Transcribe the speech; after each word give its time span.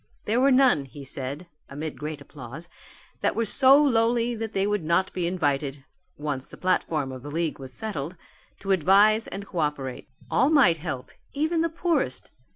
There 0.25 0.41
were 0.41 0.49
none 0.51 0.85
he 0.85 1.03
said, 1.05 1.45
amid 1.69 1.99
great 1.99 2.21
applause, 2.21 2.67
that 3.19 3.35
were 3.35 3.45
so 3.45 3.77
lowly 3.79 4.33
that 4.33 4.51
they 4.53 4.65
would 4.65 4.83
not 4.83 5.13
be 5.13 5.27
invited 5.27 5.85
once 6.17 6.47
the 6.47 6.57
platform 6.57 7.11
of 7.11 7.21
the 7.21 7.29
league 7.29 7.59
was 7.59 7.71
settled 7.71 8.17
to 8.61 8.71
advise 8.71 9.27
and 9.27 9.45
co 9.45 9.59
operate. 9.59 10.09
All 10.31 10.49
might 10.49 10.77
help, 10.77 11.11
even 11.35 11.61
the 11.61 11.69
poorest. 11.69 12.31